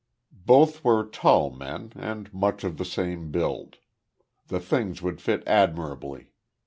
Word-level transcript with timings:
Both 0.45 0.83
were 0.83 1.05
tall 1.05 1.51
men, 1.51 1.93
and 1.95 2.33
much 2.33 2.63
of 2.63 2.77
the 2.79 2.85
same 2.85 3.29
build. 3.29 3.77
The 4.47 4.59
things 4.59 4.99
would 5.03 5.21
fit 5.21 5.43
admirably. 5.45 6.31